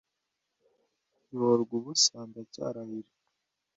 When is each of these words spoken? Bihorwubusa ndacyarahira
Bihorwubusa 1.29 2.17
ndacyarahira 2.29 3.11